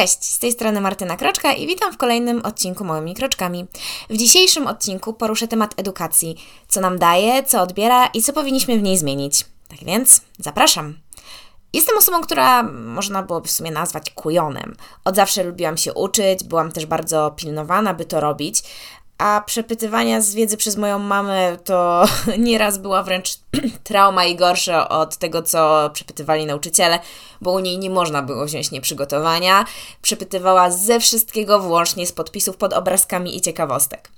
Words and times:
Cześć, 0.00 0.24
z 0.24 0.38
tej 0.38 0.52
strony 0.52 0.80
Martyna 0.80 1.16
Kroczka 1.16 1.52
i 1.52 1.66
witam 1.66 1.92
w 1.92 1.96
kolejnym 1.96 2.44
odcinku 2.44 2.84
Małymi 2.84 3.14
Kroczkami. 3.14 3.66
W 4.10 4.16
dzisiejszym 4.16 4.66
odcinku 4.66 5.12
poruszę 5.12 5.48
temat 5.48 5.74
edukacji, 5.76 6.36
co 6.68 6.80
nam 6.80 6.98
daje, 6.98 7.42
co 7.42 7.62
odbiera 7.62 8.06
i 8.06 8.22
co 8.22 8.32
powinniśmy 8.32 8.78
w 8.78 8.82
niej 8.82 8.98
zmienić. 8.98 9.46
Tak 9.68 9.78
więc 9.84 10.20
zapraszam. 10.38 10.98
Jestem 11.72 11.98
osobą, 11.98 12.20
która 12.20 12.62
można 12.72 13.22
byłoby 13.22 13.48
w 13.48 13.50
sumie 13.50 13.70
nazwać 13.70 14.10
kujonem. 14.10 14.76
Od 15.04 15.16
zawsze 15.16 15.44
lubiłam 15.44 15.76
się 15.76 15.94
uczyć, 15.94 16.44
byłam 16.44 16.72
też 16.72 16.86
bardzo 16.86 17.30
pilnowana, 17.36 17.94
by 17.94 18.04
to 18.04 18.20
robić, 18.20 18.62
a 19.20 19.42
przepytywania 19.46 20.20
z 20.20 20.34
wiedzy 20.34 20.56
przez 20.56 20.76
moją 20.76 20.98
mamę 20.98 21.56
to 21.64 22.04
nieraz 22.38 22.78
była 22.78 23.02
wręcz 23.02 23.38
trauma 23.84 24.24
i 24.24 24.36
gorsza 24.36 24.88
od 24.88 25.16
tego, 25.16 25.42
co 25.42 25.90
przepytywali 25.92 26.46
nauczyciele, 26.46 26.98
bo 27.40 27.52
u 27.52 27.58
niej 27.58 27.78
nie 27.78 27.90
można 27.90 28.22
było 28.22 28.44
wziąć 28.44 28.70
nieprzygotowania. 28.70 29.64
Przepytywała 30.02 30.70
ze 30.70 31.00
wszystkiego, 31.00 31.60
włącznie 31.60 32.06
z 32.06 32.12
podpisów 32.12 32.56
pod 32.56 32.72
obrazkami 32.72 33.36
i 33.36 33.40
ciekawostek. 33.40 34.08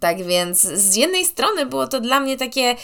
Tak 0.00 0.24
więc 0.24 0.60
z 0.60 0.96
jednej 0.96 1.24
strony 1.24 1.66
było 1.66 1.86
to 1.86 2.00
dla 2.00 2.20
mnie 2.20 2.36
takie 2.36 2.76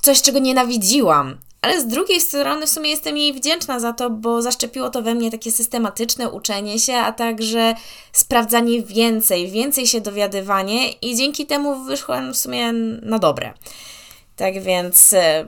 coś, 0.00 0.22
czego 0.22 0.38
nienawidziłam, 0.38 1.38
ale 1.62 1.80
z 1.80 1.86
drugiej 1.86 2.20
strony 2.20 2.66
w 2.66 2.70
sumie 2.70 2.90
jestem 2.90 3.16
jej 3.16 3.32
wdzięczna 3.32 3.80
za 3.80 3.92
to, 3.92 4.10
bo 4.10 4.42
zaszczepiło 4.42 4.90
to 4.90 5.02
we 5.02 5.14
mnie 5.14 5.30
takie 5.30 5.52
systematyczne 5.52 6.30
uczenie 6.30 6.78
się, 6.78 6.94
a 6.94 7.12
także 7.12 7.74
sprawdzanie 8.12 8.82
więcej, 8.82 9.50
więcej 9.50 9.86
się 9.86 10.00
dowiadywanie 10.00 10.92
i 10.92 11.16
dzięki 11.16 11.46
temu 11.46 11.84
wyszłam 11.84 12.32
w 12.32 12.36
sumie 12.36 12.72
na 13.02 13.18
dobre. 13.18 13.54
Tak 14.36 14.62
więc 14.62 15.12
e, 15.12 15.46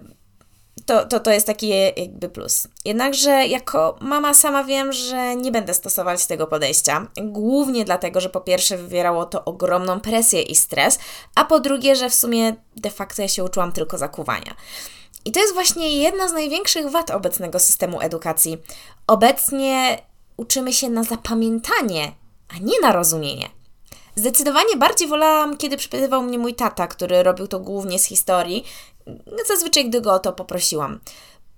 to, 0.87 1.07
to, 1.07 1.21
to 1.21 1.31
jest 1.31 1.47
taki 1.47 1.69
jakby 1.97 2.29
plus. 2.29 2.69
Jednakże 2.85 3.47
jako 3.47 3.97
mama 4.01 4.35
sama 4.35 4.65
wiem, 4.65 4.93
że 4.93 5.37
nie 5.37 5.53
będę 5.53 5.75
stosować 5.75 6.27
tego 6.27 6.47
podejścia. 6.47 7.07
Głównie 7.23 7.85
dlatego, 7.85 8.21
że 8.21 8.31
po 8.31 8.41
pierwsze 8.41 8.77
wywierało 8.77 9.25
to 9.25 9.45
ogromną 9.45 10.01
presję 10.01 10.43
i 10.43 10.55
stres, 10.55 10.99
a 11.35 11.45
po 11.45 11.61
drugie, 11.61 11.97
że 11.97 12.11
w 12.11 12.15
sumie 12.15 12.55
de 12.77 12.91
facto 12.91 13.23
ja 13.23 13.29
się 13.29 13.45
uczyłam 13.45 13.73
tylko 13.73 13.99
zakuwania. 13.99 14.55
I 15.25 15.33
to 15.33 15.41
jest 15.41 15.55
właśnie 15.55 15.99
jedna 16.03 16.29
z 16.29 16.33
największych 16.33 16.91
wad 16.91 17.11
obecnego 17.11 17.59
systemu 17.59 18.01
edukacji. 18.01 18.59
Obecnie 19.07 19.99
uczymy 20.37 20.73
się 20.73 20.91
na 20.91 21.05
zapamiętanie, 21.05 22.13
a 22.49 22.59
nie 22.59 22.81
na 22.83 22.93
rozumienie. 22.93 23.49
Zdecydowanie 24.17 24.77
bardziej 24.77 25.09
wolałam, 25.09 25.57
kiedy 25.57 25.77
przypytywał 25.77 26.23
mnie 26.23 26.39
mój 26.39 26.55
tata, 26.55 26.87
który 26.87 27.23
robił 27.23 27.49
to 27.49 27.61
głównie 27.61 27.99
z 27.99 28.05
historii, 28.05 28.65
zazwyczaj 29.49 29.89
gdy 29.89 30.01
go 30.01 30.13
o 30.13 30.19
to 30.19 30.33
poprosiłam 30.33 31.01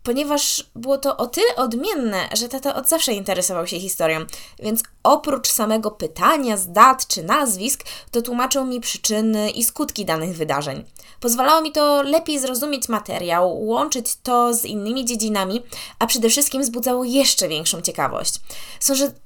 ponieważ 0.07 0.71
było 0.75 0.99
to 0.99 1.17
o 1.17 1.27
tyle 1.27 1.57
odmienne, 1.57 2.29
że 2.33 2.49
tata 2.49 2.75
od 2.75 2.89
zawsze 2.89 3.13
interesował 3.13 3.67
się 3.67 3.81
historią, 3.81 4.21
więc 4.59 4.83
oprócz 5.03 5.49
samego 5.49 5.91
pytania 5.91 6.57
z 6.57 6.73
dat 6.73 7.07
czy 7.07 7.23
nazwisk, 7.23 7.85
to 8.11 8.23
tłumaczył 8.23 8.65
mi 8.65 8.81
przyczyny 8.81 9.51
i 9.51 9.65
skutki 9.65 10.05
danych 10.05 10.37
wydarzeń. 10.37 10.85
Pozwalało 11.21 11.61
mi 11.61 11.73
to 11.73 12.03
lepiej 12.03 12.39
zrozumieć 12.39 12.89
materiał, 12.89 13.67
łączyć 13.67 14.17
to 14.23 14.55
z 14.55 14.65
innymi 14.65 15.05
dziedzinami, 15.05 15.63
a 15.99 16.07
przede 16.07 16.31
wszystkim 16.31 16.63
wzbudzało 16.63 17.05
jeszcze 17.05 17.49
większą 17.49 17.83
ciekawość. 17.83 18.41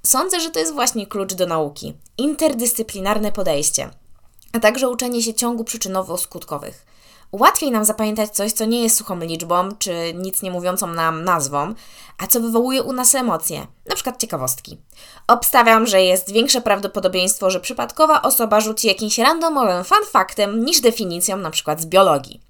Sądzę, 0.03 0.41
że 0.41 0.51
to 0.51 0.59
jest 0.59 0.73
właśnie 0.73 1.07
klucz 1.07 1.35
do 1.35 1.47
nauki 1.47 1.95
interdyscyplinarne 2.19 3.33
podejście, 3.33 3.91
a 4.53 4.61
także 4.61 4.89
uczenie 4.89 5.23
się 5.23 5.35
ciągu 5.35 5.65
przyczynowo-skutkowych. 5.65 6.90
Łatwiej 7.33 7.71
nam 7.71 7.85
zapamiętać 7.85 8.31
coś, 8.31 8.53
co 8.53 8.65
nie 8.65 8.83
jest 8.83 8.97
suchą 8.97 9.19
liczbą, 9.19 9.69
czy 9.79 10.15
nic 10.15 10.43
nie 10.43 10.51
mówiącą 10.51 10.87
nam 10.87 11.25
nazwą, 11.25 11.75
a 12.19 12.27
co 12.27 12.41
wywołuje 12.41 12.83
u 12.83 12.93
nas 12.93 13.15
emocje, 13.15 13.67
na 13.87 13.95
przykład 13.95 14.21
ciekawostki. 14.21 14.79
Obstawiam, 15.27 15.87
że 15.87 16.03
jest 16.03 16.33
większe 16.33 16.61
prawdopodobieństwo, 16.61 17.51
że 17.51 17.61
przypadkowa 17.61 18.23
osoba 18.23 18.61
rzuci 18.61 18.89
jakimś 18.89 19.19
randomowym 19.19 19.85
fun 19.85 20.65
niż 20.65 20.81
definicją 20.81 21.37
na 21.37 21.51
przykład 21.51 21.81
z 21.81 21.87
biologii. 21.87 22.41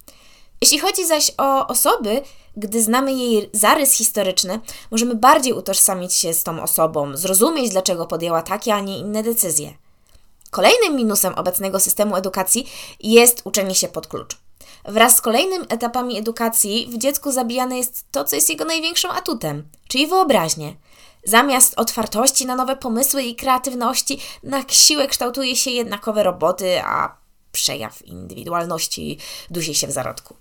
Jeśli 0.61 0.79
chodzi 0.79 1.07
zaś 1.07 1.33
o 1.39 1.67
osoby, 1.67 2.23
gdy 2.57 2.83
znamy 2.83 3.13
jej 3.13 3.51
zarys 3.53 3.93
historyczny, 3.93 4.61
możemy 4.91 5.15
bardziej 5.15 5.53
utożsamić 5.53 6.15
się 6.15 6.35
z 6.35 6.45
tą 6.45 6.63
osobą, 6.63 7.17
zrozumieć, 7.17 7.71
dlaczego 7.71 8.07
podjęła 8.07 8.43
takie, 8.43 8.75
a 8.75 8.81
nie 8.81 8.99
inne 8.99 9.23
decyzje. 9.23 9.75
Kolejnym 10.51 10.97
minusem 10.97 11.35
obecnego 11.35 11.81
systemu 11.81 12.17
edukacji 12.17 12.71
jest 13.01 13.43
uczenie 13.45 13.75
się 13.75 13.89
pod 13.89 14.07
klucz. 14.07 14.50
Wraz 14.91 15.17
z 15.17 15.21
kolejnymi 15.21 15.65
etapami 15.69 16.19
edukacji 16.19 16.89
w 16.91 16.99
dziecku 16.99 17.33
zabijane 17.33 17.79
jest 17.79 18.05
to, 18.11 18.25
co 18.25 18.37
jest 18.37 18.49
jego 18.49 18.65
największym 18.65 19.11
atutem, 19.11 19.69
czyli 19.89 20.07
wyobraźnię. 20.07 20.75
Zamiast 21.25 21.75
otwartości 21.77 22.47
na 22.47 22.57
nowe 22.57 22.77
pomysły 22.77 23.23
i 23.23 23.37
kreatywności, 23.37 24.21
na 24.43 24.63
siłę 24.69 25.07
kształtuje 25.07 25.57
się 25.57 25.71
jednakowe 25.71 26.23
roboty, 26.23 26.83
a 26.85 27.17
przejaw 27.53 28.03
indywidualności 28.03 29.19
dusi 29.51 29.75
się 29.75 29.87
w 29.87 29.91
zarodku. 29.91 30.37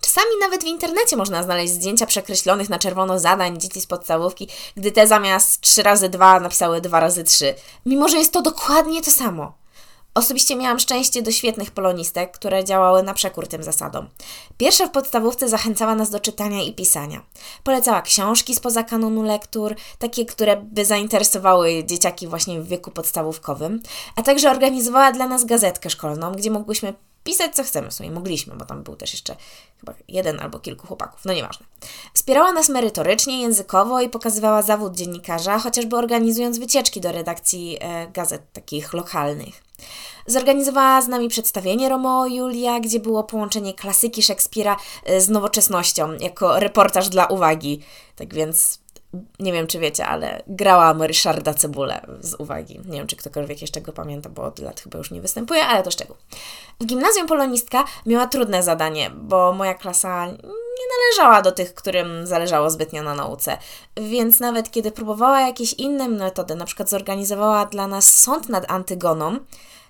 Czasami 0.00 0.30
nawet 0.40 0.64
w 0.64 0.66
internecie 0.66 1.16
można 1.16 1.42
znaleźć 1.42 1.72
zdjęcia 1.72 2.06
przekreślonych 2.06 2.68
na 2.68 2.78
czerwono 2.78 3.18
zadań 3.18 3.60
dzieci 3.60 3.80
z 3.80 3.86
podstawówki, 3.86 4.48
gdy 4.76 4.92
te 4.92 5.06
zamiast 5.06 5.60
3 5.60 5.82
razy 5.82 6.08
2 6.08 6.40
napisały 6.40 6.80
2 6.80 7.00
razy 7.00 7.24
3, 7.24 7.54
mimo 7.86 8.08
że 8.08 8.18
jest 8.18 8.32
to 8.32 8.42
dokładnie 8.42 9.02
to 9.02 9.10
samo. 9.10 9.63
Osobiście 10.14 10.56
miałam 10.56 10.78
szczęście 10.78 11.22
do 11.22 11.32
świetnych 11.32 11.70
polonistek, 11.70 12.32
które 12.32 12.64
działały 12.64 13.02
na 13.02 13.14
przekór 13.14 13.48
tym 13.48 13.62
zasadom. 13.62 14.08
Pierwsza 14.56 14.86
w 14.86 14.90
podstawówce 14.90 15.48
zachęcała 15.48 15.94
nas 15.94 16.10
do 16.10 16.20
czytania 16.20 16.62
i 16.62 16.74
pisania. 16.74 17.22
Polecała 17.64 18.02
książki 18.02 18.54
spoza 18.54 18.82
kanonu 18.82 19.22
lektur, 19.22 19.74
takie, 19.98 20.26
które 20.26 20.56
by 20.56 20.84
zainteresowały 20.84 21.84
dzieciaki 21.84 22.28
właśnie 22.28 22.60
w 22.60 22.68
wieku 22.68 22.90
podstawówkowym, 22.90 23.82
a 24.16 24.22
także 24.22 24.50
organizowała 24.50 25.12
dla 25.12 25.26
nas 25.26 25.44
gazetkę 25.44 25.90
szkolną, 25.90 26.32
gdzie 26.32 26.50
mogłyśmy 26.50 26.94
pisać 27.24 27.54
co 27.54 27.64
chcemy. 27.64 27.90
W 27.90 27.94
sumie 27.94 28.10
mogliśmy, 28.10 28.56
bo 28.56 28.64
tam 28.64 28.82
był 28.82 28.96
też 28.96 29.12
jeszcze 29.12 29.36
chyba 29.80 29.94
jeden 30.08 30.40
albo 30.40 30.58
kilku 30.58 30.86
chłopaków, 30.86 31.24
no 31.24 31.32
nieważne. 31.32 31.66
Wspierała 32.14 32.52
nas 32.52 32.68
merytorycznie, 32.68 33.42
językowo 33.42 34.00
i 34.00 34.08
pokazywała 34.08 34.62
zawód 34.62 34.96
dziennikarza, 34.96 35.58
chociażby 35.58 35.96
organizując 35.96 36.58
wycieczki 36.58 37.00
do 37.00 37.12
redakcji 37.12 37.78
e, 37.80 38.08
gazet 38.08 38.42
takich 38.52 38.92
lokalnych. 38.92 39.63
Zorganizowała 40.26 41.02
z 41.02 41.08
nami 41.08 41.28
przedstawienie 41.28 41.88
Romeo 41.88 42.26
i 42.26 42.34
Julia, 42.34 42.80
gdzie 42.80 43.00
było 43.00 43.24
połączenie 43.24 43.74
klasyki 43.74 44.22
Szekspira 44.22 44.76
e, 45.04 45.20
z 45.20 45.28
nowoczesnością, 45.28 46.12
jako 46.12 46.60
reportaż 46.60 47.08
dla 47.08 47.26
uwagi. 47.26 47.80
Tak 48.16 48.34
więc 48.34 48.84
nie 49.40 49.52
wiem, 49.52 49.66
czy 49.66 49.78
wiecie, 49.78 50.06
ale 50.06 50.42
grałam 50.46 51.02
Ryszarda 51.02 51.54
Cebulę 51.54 52.06
z 52.20 52.34
uwagi. 52.34 52.80
Nie 52.84 52.98
wiem, 52.98 53.06
czy 53.06 53.16
ktokolwiek 53.16 53.60
jeszcze 53.60 53.80
go 53.80 53.92
pamięta, 53.92 54.28
bo 54.28 54.42
od 54.42 54.58
lat 54.58 54.80
chyba 54.80 54.98
już 54.98 55.10
nie 55.10 55.20
występuje, 55.20 55.66
ale 55.66 55.82
to 55.82 55.90
szczegół. 55.90 56.16
W 56.80 56.86
gimnazjum 56.86 57.26
polonistka 57.26 57.84
miała 58.06 58.26
trudne 58.26 58.62
zadanie, 58.62 59.10
bo 59.10 59.52
moja 59.52 59.74
klasa 59.74 60.26
nie 60.84 60.96
należała 61.04 61.42
do 61.42 61.52
tych, 61.52 61.74
którym 61.74 62.26
zależało 62.26 62.70
zbytnio 62.70 63.02
na 63.02 63.14
nauce. 63.14 63.58
Więc 63.96 64.40
nawet 64.40 64.70
kiedy 64.70 64.90
próbowała 64.90 65.40
jakieś 65.40 65.72
inne 65.72 66.08
metody, 66.08 66.54
na 66.54 66.64
przykład 66.64 66.90
zorganizowała 66.90 67.66
dla 67.66 67.86
nas 67.86 68.20
sąd 68.20 68.48
nad 68.48 68.70
Antygoną, 68.70 69.38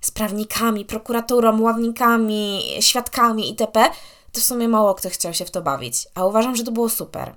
z 0.01 0.11
prawnikami, 0.11 0.85
prokuraturą, 0.85 1.63
ławnikami, 1.63 2.63
świadkami 2.81 3.49
itp., 3.49 3.91
to 4.33 4.41
w 4.41 4.45
sumie 4.45 4.69
mało 4.69 4.95
kto 4.95 5.11
chciał 5.11 5.35
się 5.35 5.45
w 5.45 5.51
to 5.51 5.63
bawić. 5.63 6.07
A 6.15 6.25
uważam, 6.25 6.57
że 6.57 6.65
to 6.65 6.73
było 6.73 6.89
super. 6.89 7.37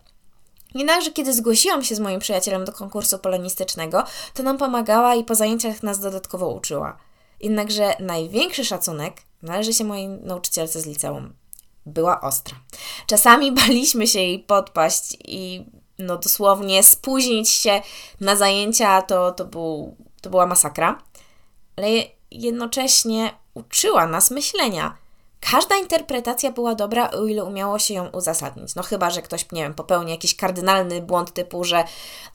Jednakże 0.76 1.12
kiedy 1.12 1.34
zgłosiłam 1.34 1.84
się 1.84 1.96
z 1.96 2.00
moim 2.00 2.20
przyjacielem 2.20 2.66
do 2.66 2.72
konkursu 2.72 3.20
polonistycznego, 3.20 4.04
to 4.34 4.44
nam 4.44 4.58
pomagała 4.58 5.16
i 5.16 5.24
po 5.24 5.36
zajęciach 5.36 5.84
nas 5.84 6.00
dodatkowo 6.00 6.50
uczyła. 6.50 6.98
Jednakże 7.40 7.94
największy 8.00 8.66
szacunek 8.66 9.22
należy 9.42 9.74
się 9.74 9.84
mojej 9.84 10.08
nauczycielce 10.08 10.82
z 10.82 10.86
liceum. 10.86 11.34
Była 11.88 12.22
ostra. 12.22 12.58
Czasami 13.08 13.52
baliśmy 13.62 14.08
się 14.08 14.20
jej 14.20 14.40
podpaść 14.40 15.18
i 15.26 15.66
no 16.00 16.18
dosłownie 16.18 16.84
spóźnić 16.84 17.50
się 17.50 17.82
na 18.22 18.36
zajęcia 18.36 19.02
to, 19.02 19.32
to, 19.32 19.46
był, 19.46 19.96
to 20.22 20.30
była 20.30 20.46
masakra, 20.46 21.02
ale 21.78 21.88
jednocześnie 22.32 23.34
uczyła 23.54 24.08
nas 24.08 24.32
myślenia 24.32 24.98
Każda 25.52 25.76
interpretacja 25.76 26.52
była 26.52 26.76
dobra, 26.76 27.12
o 27.12 27.26
ile 27.26 27.44
umiało 27.44 27.80
się 27.80 27.94
ją 27.94 28.10
uzasadnić. 28.10 28.76
No 28.76 28.84
chyba, 28.84 29.10
że 29.10 29.22
ktoś, 29.22 29.52
nie 29.52 29.64
wiem, 29.64 29.74
popełni 29.74 30.12
jakiś 30.12 30.36
kardynalny 30.36 31.02
błąd 31.02 31.34
typu, 31.34 31.64
że 31.64 31.84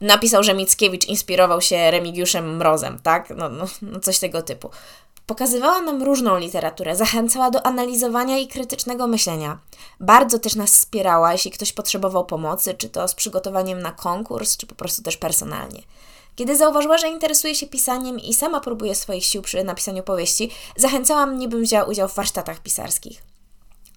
napisał, 0.01 0.43
że 0.43 0.53
Mickiewicz 0.53 1.05
inspirował 1.05 1.61
się 1.61 1.91
Remigiuszem 1.91 2.55
Mrozem, 2.55 2.99
tak? 2.99 3.29
No, 3.37 3.49
no, 3.49 3.65
no 3.81 3.99
coś 3.99 4.19
tego 4.19 4.41
typu. 4.41 4.69
Pokazywała 5.27 5.81
nam 5.81 6.03
różną 6.03 6.37
literaturę, 6.37 6.95
zachęcała 6.95 7.51
do 7.51 7.65
analizowania 7.65 8.37
i 8.37 8.47
krytycznego 8.47 9.07
myślenia. 9.07 9.59
Bardzo 9.99 10.39
też 10.39 10.55
nas 10.55 10.71
wspierała, 10.71 11.31
jeśli 11.31 11.51
ktoś 11.51 11.73
potrzebował 11.73 12.25
pomocy, 12.25 12.73
czy 12.73 12.89
to 12.89 13.07
z 13.07 13.15
przygotowaniem 13.15 13.81
na 13.81 13.91
konkurs, 13.91 14.57
czy 14.57 14.67
po 14.67 14.75
prostu 14.75 15.01
też 15.01 15.17
personalnie. 15.17 15.81
Kiedy 16.35 16.55
zauważyła, 16.55 16.97
że 16.97 17.09
interesuje 17.09 17.55
się 17.55 17.67
pisaniem 17.67 18.19
i 18.19 18.33
sama 18.33 18.59
próbuje 18.59 18.95
swoich 18.95 19.25
sił 19.25 19.41
przy 19.41 19.63
napisaniu 19.63 20.03
powieści, 20.03 20.51
zachęcała 20.75 21.25
mnie, 21.25 21.47
bym 21.47 21.63
wzięła 21.63 21.83
udział 21.83 22.07
w 22.07 22.15
warsztatach 22.15 22.59
pisarskich. 22.59 23.23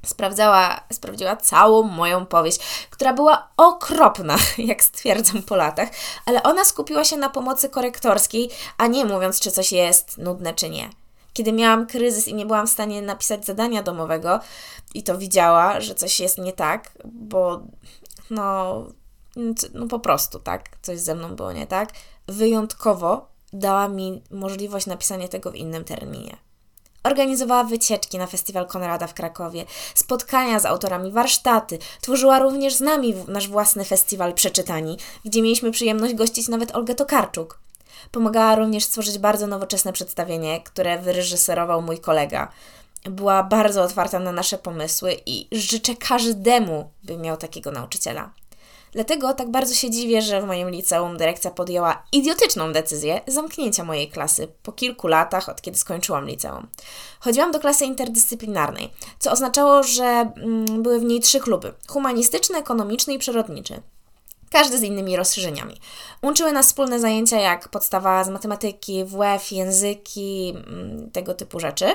Sprawdzała, 0.07 0.81
sprawdziła 0.93 1.37
całą 1.37 1.83
moją 1.83 2.27
powieść, 2.27 2.59
która 2.91 3.13
była 3.13 3.49
okropna, 3.57 4.37
jak 4.59 4.85
stwierdzam 4.85 5.43
po 5.43 5.57
latach, 5.57 5.89
ale 6.27 6.43
ona 6.43 6.65
skupiła 6.65 7.05
się 7.05 7.17
na 7.17 7.31
pomocy 7.31 7.69
korektorskiej, 7.69 8.51
a 8.79 8.87
nie 8.87 9.05
mówiąc, 9.05 9.41
czy 9.41 9.51
coś 9.51 9.73
jest 9.73 10.19
nudne, 10.19 10.55
czy 10.55 10.71
nie. 10.71 10.91
Kiedy 11.37 11.53
miałam 11.53 11.87
kryzys 11.87 12.29
i 12.29 12.35
nie 12.35 12.47
byłam 12.47 12.67
w 12.67 12.71
stanie 12.71 13.03
napisać 13.03 13.47
zadania 13.47 13.83
domowego 13.83 14.41
i 14.95 15.03
to 15.03 15.19
widziała, 15.19 15.81
że 15.81 15.95
coś 15.95 16.21
jest 16.21 16.39
nie 16.39 16.53
tak, 16.53 16.99
bo 17.05 17.61
no, 18.31 18.85
no 19.75 19.87
po 19.87 19.99
prostu, 19.99 20.39
tak, 20.39 20.69
coś 20.83 21.01
ze 21.01 21.15
mną 21.15 21.37
było 21.37 21.53
nie 21.53 21.67
tak, 21.67 21.93
wyjątkowo 22.29 23.29
dała 23.53 23.89
mi 23.89 24.23
możliwość 24.31 24.87
napisania 24.87 25.29
tego 25.29 25.51
w 25.51 25.57
innym 25.57 25.85
terminie. 25.85 26.37
Organizowała 27.03 27.65
wycieczki 27.65 28.19
na 28.19 28.27
festiwal 28.27 28.67
Konrada 28.67 29.07
w 29.07 29.15
Krakowie, 29.15 29.65
spotkania 29.95 30.61
z 30.61 30.67
autorami, 30.67 31.13
warsztaty. 31.13 31.79
Tworzyła 32.01 32.39
również 32.39 32.75
z 32.75 32.81
nami 32.81 33.15
nasz 33.29 33.49
własny 33.49 33.85
festiwal 33.85 34.35
Przeczytani, 34.35 34.99
gdzie 35.25 35.43
mieliśmy 35.43 35.71
przyjemność 35.71 36.15
gościć 36.15 36.49
nawet 36.49 36.75
Olgę 36.75 36.95
Tokarczuk. 36.95 37.66
Pomagała 38.11 38.55
również 38.55 38.85
stworzyć 38.85 39.19
bardzo 39.19 39.47
nowoczesne 39.47 39.93
przedstawienie, 39.93 40.61
które 40.61 40.99
wyreżyserował 40.99 41.83
mój 41.83 41.99
kolega. 41.99 42.53
Była 43.05 43.43
bardzo 43.43 43.83
otwarta 43.83 44.19
na 44.19 44.33
nasze 44.33 44.59
pomysły 44.59 45.17
i 45.27 45.49
życzę 45.53 45.97
każdemu, 45.97 46.91
by 47.05 47.17
miał 47.17 47.37
takiego 47.37 47.71
nauczyciela. 47.71 48.31
Dlatego 48.93 49.35
tak 49.35 49.51
bardzo 49.51 49.75
się 49.75 49.91
dziwię, 49.91 50.23
że 50.23 50.43
w 50.43 50.47
moim 50.47 50.71
liceum 50.71 51.17
dyrekcja 51.17 51.51
podjęła 51.51 52.03
idiotyczną 52.13 52.73
decyzję 52.73 53.21
zamknięcia 53.27 53.85
mojej 53.85 54.09
klasy 54.09 54.49
po 54.63 54.73
kilku 54.73 55.09
latach, 55.09 55.49
od 55.49 55.63
kiedy 55.63 55.79
skończyłam 55.79 56.27
liceum. 56.27 56.67
Chodziłam 57.21 57.53
do 57.53 57.61
klasy 57.61 57.85
interdyscyplinarnej, 57.85 58.93
co 59.19 59.33
oznaczało, 59.33 59.83
że 59.83 60.05
mm, 60.05 60.83
były 60.83 61.01
w 61.01 61.05
niej 61.05 61.21
trzy 61.21 61.41
kluby: 61.41 61.75
humanistyczny, 61.89 62.59
ekonomiczny 62.59 63.15
i 63.15 63.19
przyrodniczy 63.19 63.83
każdy 64.51 64.79
z 64.79 64.83
innymi 64.83 65.17
rozszerzeniami. 65.17 65.81
Łączyły 66.23 66.53
nas 66.53 66.67
wspólne 66.67 67.01
zajęcia 67.01 67.41
jak 67.41 67.69
podstawa 67.69 68.25
z 68.25 68.29
matematyki, 68.29 69.05
WF, 69.05 69.53
języki, 69.53 70.55
mm, 70.57 71.11
tego 71.11 71.35
typu 71.35 71.61
rzeczy. 71.61 71.95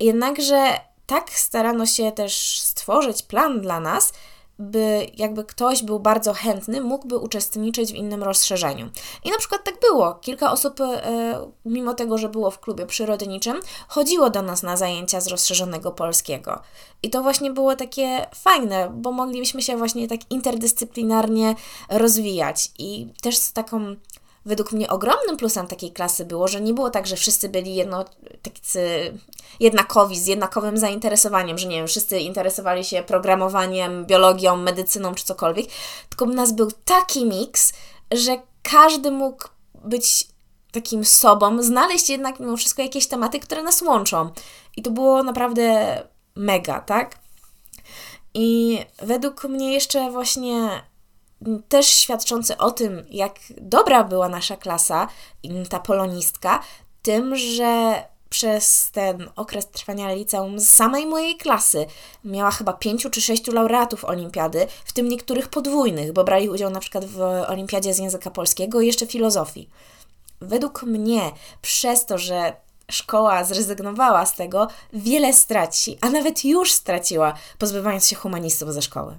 Jednakże 0.00 0.80
tak 1.06 1.30
starano 1.30 1.86
się 1.86 2.12
też 2.12 2.60
stworzyć 2.60 3.22
plan 3.22 3.60
dla 3.60 3.80
nas, 3.80 4.12
by 4.58 5.06
jakby 5.16 5.44
ktoś 5.44 5.82
był 5.82 6.00
bardzo 6.00 6.32
chętny, 6.32 6.80
mógłby 6.80 7.18
uczestniczyć 7.18 7.92
w 7.92 7.94
innym 7.94 8.22
rozszerzeniu. 8.22 8.90
I 9.24 9.30
na 9.30 9.38
przykład 9.38 9.64
tak 9.64 9.80
było. 9.80 10.14
Kilka 10.14 10.52
osób, 10.52 10.80
e, 10.80 11.50
mimo 11.64 11.94
tego, 11.94 12.18
że 12.18 12.28
było 12.28 12.50
w 12.50 12.60
klubie 12.60 12.86
przyrodniczym, 12.86 13.60
chodziło 13.88 14.30
do 14.30 14.42
nas 14.42 14.62
na 14.62 14.76
zajęcia 14.76 15.20
z 15.20 15.26
rozszerzonego 15.26 15.92
polskiego. 15.92 16.60
I 17.02 17.10
to 17.10 17.22
właśnie 17.22 17.50
było 17.50 17.76
takie 17.76 18.26
fajne, 18.34 18.92
bo 18.94 19.12
mogliśmy 19.12 19.62
się 19.62 19.76
właśnie 19.76 20.08
tak 20.08 20.20
interdyscyplinarnie 20.30 21.54
rozwijać 21.88 22.70
i 22.78 23.08
też 23.22 23.36
z 23.36 23.52
taką 23.52 23.96
według 24.46 24.72
mnie 24.72 24.88
ogromnym 24.88 25.36
plusem 25.36 25.66
takiej 25.66 25.92
klasy 25.92 26.24
było, 26.24 26.48
że 26.48 26.60
nie 26.60 26.74
było 26.74 26.90
tak, 26.90 27.06
że 27.06 27.16
wszyscy 27.16 27.48
byli 27.48 27.74
jedno, 27.74 28.04
tacy 28.42 29.12
jednakowi, 29.60 30.20
z 30.20 30.26
jednakowym 30.26 30.78
zainteresowaniem, 30.78 31.58
że 31.58 31.68
nie 31.68 31.76
wiem, 31.76 31.86
wszyscy 31.86 32.18
interesowali 32.18 32.84
się 32.84 33.02
programowaniem, 33.02 34.06
biologią, 34.06 34.56
medycyną 34.56 35.14
czy 35.14 35.24
cokolwiek, 35.24 35.66
tylko 36.08 36.24
u 36.24 36.28
nas 36.28 36.52
był 36.52 36.70
taki 36.84 37.24
miks, 37.26 37.72
że 38.12 38.42
każdy 38.62 39.10
mógł 39.10 39.48
być 39.74 40.28
takim 40.72 41.04
sobą, 41.04 41.62
znaleźć 41.62 42.10
jednak 42.10 42.40
mimo 42.40 42.56
wszystko 42.56 42.82
jakieś 42.82 43.06
tematy, 43.06 43.40
które 43.40 43.62
nas 43.62 43.82
łączą. 43.82 44.30
I 44.76 44.82
to 44.82 44.90
było 44.90 45.22
naprawdę 45.22 46.02
mega, 46.36 46.80
tak? 46.80 47.18
I 48.34 48.78
według 49.02 49.44
mnie 49.44 49.72
jeszcze 49.72 50.10
właśnie 50.10 50.82
też 51.68 51.86
świadczący 51.86 52.56
o 52.56 52.70
tym, 52.70 53.06
jak 53.10 53.38
dobra 53.60 54.04
była 54.04 54.28
nasza 54.28 54.56
klasa, 54.56 55.08
ta 55.68 55.78
polonistka, 55.78 56.60
tym, 57.02 57.36
że 57.36 58.02
przez 58.28 58.90
ten 58.92 59.30
okres 59.36 59.66
trwania 59.66 60.12
liceum 60.12 60.60
z 60.60 60.68
samej 60.68 61.06
mojej 61.06 61.36
klasy 61.36 61.86
miała 62.24 62.50
chyba 62.50 62.72
pięciu 62.72 63.10
czy 63.10 63.20
sześciu 63.20 63.52
laureatów 63.52 64.04
olimpiady, 64.04 64.66
w 64.84 64.92
tym 64.92 65.08
niektórych 65.08 65.48
podwójnych, 65.48 66.12
bo 66.12 66.24
brali 66.24 66.48
udział 66.48 66.70
na 66.70 66.80
przykład 66.80 67.04
w 67.04 67.20
olimpiadzie 67.48 67.94
z 67.94 67.98
języka 67.98 68.30
polskiego 68.30 68.80
i 68.80 68.86
jeszcze 68.86 69.06
filozofii. 69.06 69.68
Według 70.40 70.82
mnie, 70.82 71.32
przez 71.62 72.06
to, 72.06 72.18
że 72.18 72.56
szkoła 72.90 73.44
zrezygnowała 73.44 74.26
z 74.26 74.34
tego, 74.34 74.68
wiele 74.92 75.32
straci, 75.32 75.98
a 76.00 76.10
nawet 76.10 76.44
już 76.44 76.72
straciła, 76.72 77.34
pozbywając 77.58 78.06
się 78.06 78.16
humanistów 78.16 78.72
ze 78.72 78.82
szkoły. 78.82 79.18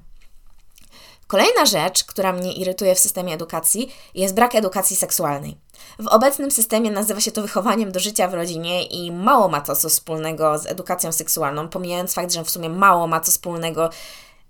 Kolejna 1.27 1.65
rzecz, 1.65 2.03
która 2.03 2.33
mnie 2.33 2.53
irytuje 2.53 2.95
w 2.95 2.99
systemie 2.99 3.33
edukacji, 3.33 3.93
jest 4.15 4.33
brak 4.33 4.55
edukacji 4.55 4.95
seksualnej. 4.95 5.57
W 5.99 6.07
obecnym 6.07 6.51
systemie 6.51 6.91
nazywa 6.91 7.21
się 7.21 7.31
to 7.31 7.41
wychowaniem 7.41 7.91
do 7.91 7.99
życia 7.99 8.27
w 8.27 8.33
rodzinie 8.33 8.83
i 8.83 9.11
mało 9.11 9.47
ma 9.47 9.61
to 9.61 9.75
co 9.75 9.89
wspólnego 9.89 10.57
z 10.57 10.65
edukacją 10.65 11.11
seksualną, 11.11 11.69
pomijając 11.69 12.13
fakt, 12.13 12.33
że 12.33 12.43
w 12.43 12.49
sumie 12.49 12.69
mało 12.69 13.07
ma 13.07 13.19
co 13.19 13.31
wspólnego 13.31 13.89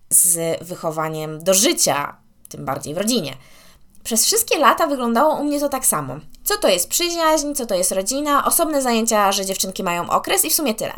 z 0.09 0.63
wychowaniem 0.63 1.43
do 1.43 1.53
życia, 1.53 2.17
tym 2.49 2.65
bardziej 2.65 2.93
w 2.93 2.97
rodzinie. 2.97 3.33
Przez 4.03 4.25
wszystkie 4.25 4.59
lata 4.59 4.87
wyglądało 4.87 5.35
u 5.35 5.43
mnie 5.43 5.59
to 5.59 5.69
tak 5.69 5.85
samo. 5.85 6.19
Co 6.43 6.57
to 6.57 6.67
jest 6.67 6.89
przyjaźń, 6.89 7.53
co 7.53 7.65
to 7.65 7.75
jest 7.75 7.91
rodzina, 7.91 8.45
osobne 8.45 8.81
zajęcia, 8.81 9.31
że 9.31 9.45
dziewczynki 9.45 9.83
mają 9.83 10.09
okres 10.09 10.45
i 10.45 10.49
w 10.49 10.53
sumie 10.53 10.75
tyle. 10.75 10.93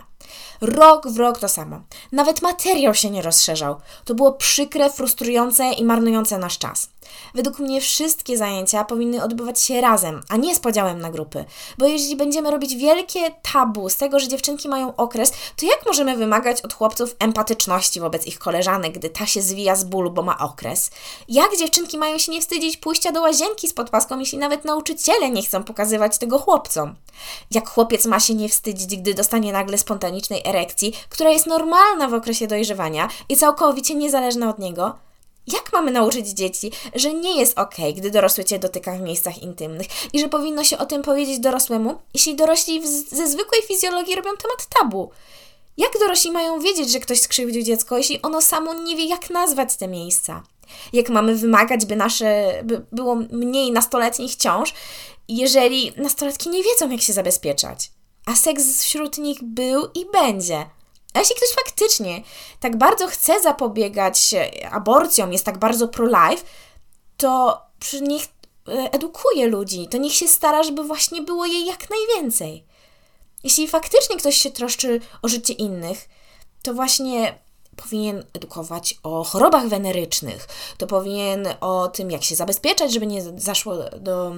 Rok 0.62 1.08
w 1.08 1.18
rok 1.18 1.40
to 1.40 1.50
samo. 1.50 1.82
Nawet 2.12 2.42
materiał 2.42 2.96
się 2.96 3.10
nie 3.10 3.22
rozszerzał. 3.22 3.76
To 4.06 4.16
było 4.16 4.34
przykre, 4.34 4.90
frustrujące 4.90 5.72
i 5.72 5.84
marnujące 5.84 6.38
nasz 6.38 6.58
czas. 6.58 6.90
Według 7.34 7.60
mnie 7.60 7.82
wszystkie 7.82 8.38
zajęcia 8.38 8.84
powinny 8.84 9.24
odbywać 9.24 9.62
się 9.62 9.82
razem, 9.82 10.22
a 10.30 10.38
nie 10.38 10.56
z 10.56 10.60
podziałem 10.60 11.00
na 11.00 11.12
grupy. 11.12 11.46
Bo 11.78 11.88
jeśli 11.88 12.16
będziemy 12.16 12.52
robić 12.52 12.76
wielkie 12.76 13.20
tabu 13.54 13.90
z 13.90 13.96
tego, 13.96 14.20
że 14.20 14.28
dziewczynki 14.28 14.70
mają 14.70 14.96
okres, 14.96 15.32
to 15.32 15.66
jak 15.66 15.86
możemy 15.86 16.18
wymagać 16.18 16.62
od 16.62 16.74
chłopców 16.74 17.16
empatyczności 17.20 18.00
wobec 18.00 18.28
ich 18.28 18.40
koleżanek, 18.40 18.94
gdy 18.94 19.10
ta 19.10 19.26
się 19.26 19.42
zwija 19.42 19.76
z 19.76 19.84
bólu, 19.84 20.12
bo 20.12 20.22
ma 20.22 20.38
okres? 20.38 20.92
Jak 21.28 21.58
dziewczynki 21.58 21.98
mają 21.98 22.18
się 22.18 22.32
nie 22.32 22.42
wstydzić 22.42 22.78
pójścia 22.78 23.12
do 23.12 23.22
łazienki 23.22 23.68
z 23.68 23.74
podpaską, 23.74 24.20
jeśli 24.20 24.38
nawet 24.38 24.66
nauczyciele 24.66 25.30
nie 25.30 25.44
chcą 25.44 25.64
pokazywać 25.64 26.18
tego 26.18 26.40
chłopcom? 26.40 26.96
Jak 27.52 27.70
chłopiec 27.70 28.06
ma 28.06 28.20
się 28.20 28.34
nie 28.34 28.50
wstydzić, 28.50 28.98
gdy 28.98 29.14
dostanie 29.14 29.54
nagle 29.54 29.78
spontanicznej 29.78 30.42
erekcji, 30.46 30.94
która 31.10 31.30
jest 31.30 31.46
normalna 31.48 32.08
w 32.08 32.14
okresie 32.14 32.48
dojrzewania 32.48 33.08
i 33.30 33.38
całkowicie 33.38 33.96
niezależna 33.96 34.50
od 34.50 34.60
niego? 34.60 35.09
Jak 35.54 35.74
mamy 35.74 35.92
nauczyć 35.92 36.28
dzieci, 36.28 36.72
że 36.96 37.14
nie 37.14 37.40
jest 37.40 37.60
ok, 37.60 37.76
gdy 37.96 38.12
dorosły 38.12 38.46
cię 38.46 38.60
dotyka 38.60 38.92
w 38.92 39.02
miejscach 39.02 39.44
intymnych 39.44 39.88
i 40.14 40.20
że 40.20 40.30
powinno 40.30 40.64
się 40.64 40.78
o 40.78 40.86
tym 40.86 41.02
powiedzieć 41.02 41.40
dorosłemu, 41.40 42.02
jeśli 42.14 42.36
dorośli 42.36 42.88
ze 43.08 43.28
zwykłej 43.28 43.62
fizjologii 43.62 44.16
robią 44.16 44.30
temat 44.30 44.68
tabu? 44.80 45.12
Jak 45.78 46.00
dorośli 46.00 46.32
mają 46.32 46.60
wiedzieć, 46.60 46.92
że 46.92 47.00
ktoś 47.00 47.22
skrzywdził 47.22 47.62
dziecko, 47.62 47.98
jeśli 47.98 48.22
ono 48.22 48.42
samo 48.42 48.74
nie 48.74 48.96
wie, 48.96 49.06
jak 49.06 49.30
nazwać 49.30 49.76
te 49.76 49.88
miejsca? 49.88 50.44
Jak 50.94 51.10
mamy 51.10 51.36
wymagać, 51.36 51.86
by 51.86 51.96
nasze 51.96 52.60
by 52.64 52.86
było 52.92 53.16
mniej 53.16 53.72
nastoletnich 53.72 54.36
ciąż, 54.36 54.74
jeżeli 55.28 55.92
nastolatki 55.98 56.50
nie 56.50 56.64
wiedzą, 56.64 56.90
jak 56.90 57.02
się 57.02 57.14
zabezpieczać? 57.14 57.92
A 58.26 58.36
seks 58.36 58.84
wśród 58.84 59.18
nich 59.18 59.44
był 59.44 59.90
i 59.96 60.06
będzie. 60.14 60.66
A 61.14 61.20
jeśli 61.20 61.36
ktoś 61.36 61.50
faktycznie 61.50 62.22
tak 62.60 62.78
bardzo 62.78 63.08
chce 63.08 63.42
zapobiegać 63.42 64.36
aborcjom, 64.72 65.34
jest 65.34 65.46
tak 65.46 65.58
bardzo 65.58 65.88
pro-life, 65.88 66.46
to 67.18 67.62
niech 68.02 68.24
e, 68.68 68.72
edukuje 68.94 69.48
ludzi, 69.48 69.88
to 69.88 69.98
niech 69.98 70.14
się 70.14 70.28
stara, 70.28 70.64
żeby 70.64 70.84
właśnie 70.84 71.22
było 71.22 71.46
jej 71.46 71.66
jak 71.66 71.88
najwięcej. 71.90 72.66
Jeśli 73.44 73.68
faktycznie 73.68 74.18
ktoś 74.18 74.38
się 74.38 74.52
troszczy 74.52 75.02
o 75.22 75.28
życie 75.28 75.54
innych, 75.54 76.10
to 76.64 76.74
właśnie 76.74 77.40
powinien 77.76 78.26
edukować 78.34 78.96
o 79.04 79.24
chorobach 79.24 79.68
wenerycznych, 79.68 80.48
to 80.78 80.88
powinien 80.88 81.48
o 81.62 81.88
tym, 81.88 82.12
jak 82.12 82.24
się 82.24 82.36
zabezpieczać, 82.36 82.94
żeby 82.94 83.08
nie 83.08 83.22
zaszło 83.40 83.76
do 84.00 84.32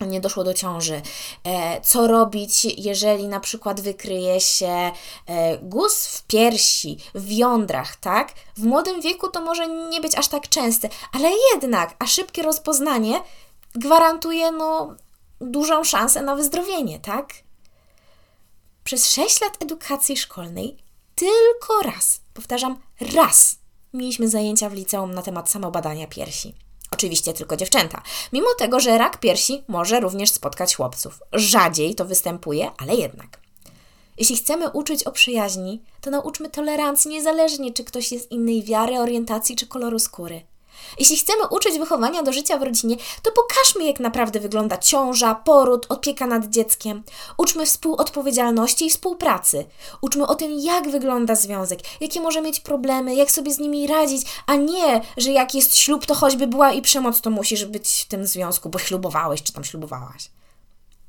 nie 0.00 0.20
doszło 0.20 0.44
do 0.44 0.54
ciąży. 0.54 1.02
E, 1.44 1.80
co 1.80 2.06
robić, 2.06 2.64
jeżeli 2.64 3.28
na 3.28 3.40
przykład 3.40 3.80
wykryje 3.80 4.40
się 4.40 4.90
e, 5.26 5.58
guz 5.58 6.06
w 6.06 6.22
piersi, 6.26 6.98
w 7.14 7.32
jądrach, 7.32 7.96
tak? 7.96 8.32
W 8.56 8.64
młodym 8.64 9.00
wieku 9.00 9.28
to 9.28 9.40
może 9.40 9.68
nie 9.68 10.00
być 10.00 10.18
aż 10.18 10.28
tak 10.28 10.48
częste, 10.48 10.88
ale 11.12 11.30
jednak, 11.54 11.96
a 11.98 12.06
szybkie 12.06 12.42
rozpoznanie 12.42 13.20
gwarantuje 13.74 14.52
no, 14.52 14.94
dużą 15.40 15.84
szansę 15.84 16.22
na 16.22 16.36
wyzdrowienie, 16.36 17.00
tak? 17.00 17.28
Przez 18.84 19.10
6 19.10 19.40
lat 19.40 19.62
edukacji 19.62 20.16
szkolnej 20.16 20.76
tylko 21.14 21.82
raz, 21.82 22.20
powtarzam, 22.34 22.80
raz 23.14 23.58
mieliśmy 23.94 24.28
zajęcia 24.28 24.68
w 24.70 24.74
liceum 24.74 25.14
na 25.14 25.22
temat 25.22 25.50
samobadania 25.50 26.06
piersi. 26.06 26.54
Oczywiście 26.94 27.32
tylko 27.32 27.56
dziewczęta. 27.56 28.02
Mimo 28.32 28.46
tego, 28.58 28.80
że 28.80 28.98
rak 28.98 29.20
piersi 29.20 29.62
może 29.68 30.00
również 30.00 30.30
spotkać 30.30 30.76
chłopców. 30.76 31.20
Rzadziej 31.32 31.94
to 31.94 32.04
występuje, 32.04 32.70
ale 32.78 32.94
jednak. 32.94 33.40
Jeśli 34.18 34.36
chcemy 34.36 34.70
uczyć 34.70 35.04
o 35.04 35.12
przyjaźni, 35.12 35.82
to 36.00 36.10
nauczmy 36.10 36.50
tolerancji 36.50 37.10
niezależnie, 37.10 37.72
czy 37.72 37.84
ktoś 37.84 38.12
jest 38.12 38.30
innej 38.30 38.62
wiary, 38.62 38.98
orientacji 38.98 39.56
czy 39.56 39.66
koloru 39.66 39.98
skóry. 39.98 40.42
Jeśli 40.98 41.16
chcemy 41.16 41.46
uczyć 41.50 41.78
wychowania 41.78 42.22
do 42.22 42.32
życia 42.32 42.58
w 42.58 42.62
rodzinie, 42.62 42.96
to 43.22 43.32
pokażmy, 43.32 43.84
jak 43.84 44.00
naprawdę 44.00 44.40
wygląda 44.40 44.78
ciąża, 44.78 45.34
poród, 45.34 45.86
opieka 45.88 46.26
nad 46.26 46.46
dzieckiem. 46.46 47.02
Uczmy 47.36 47.66
współodpowiedzialności 47.66 48.86
i 48.86 48.90
współpracy. 48.90 49.64
Uczmy 50.00 50.26
o 50.26 50.34
tym, 50.34 50.52
jak 50.52 50.90
wygląda 50.90 51.34
związek, 51.34 51.80
jakie 52.00 52.20
może 52.20 52.40
mieć 52.40 52.60
problemy, 52.60 53.14
jak 53.14 53.30
sobie 53.30 53.52
z 53.52 53.58
nimi 53.58 53.86
radzić, 53.86 54.26
a 54.46 54.54
nie, 54.54 55.00
że 55.16 55.30
jak 55.30 55.54
jest 55.54 55.76
ślub, 55.76 56.06
to 56.06 56.14
choćby 56.14 56.46
była 56.46 56.72
i 56.72 56.82
przemoc, 56.82 57.20
to 57.20 57.30
musisz 57.30 57.64
być 57.64 58.02
w 58.02 58.08
tym 58.08 58.26
związku, 58.26 58.68
bo 58.68 58.78
ślubowałeś 58.78 59.42
czy 59.42 59.52
tam 59.52 59.64
ślubowałaś. 59.64 60.30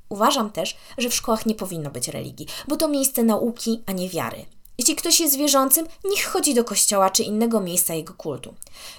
Uważam 0.10 0.51
też, 0.51 0.75
że 0.98 1.10
w 1.10 1.15
szkołach 1.15 1.45
nie 1.45 1.55
powinno 1.55 1.89
być 1.89 2.07
religii, 2.07 2.48
bo 2.67 2.75
to 2.75 2.88
miejsce 2.88 3.24
nauki, 3.24 3.84
a 3.86 3.91
nie 3.91 4.10
wiary. 4.10 4.45
Jeśli 4.77 4.96
ktoś 4.96 5.20
jest 5.20 5.38
wierzącym, 5.38 5.88
niech 6.03 6.25
chodzi 6.25 6.53
do 6.53 6.63
kościoła 6.63 7.10
czy 7.10 7.24
innego 7.24 7.62
miejsca 7.62 7.94
jego 7.94 8.13
kultu. 8.13 8.53